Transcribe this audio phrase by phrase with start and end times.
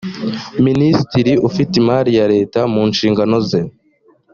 [0.65, 3.61] minisitiri ufite imari ya leta mu nshingano ze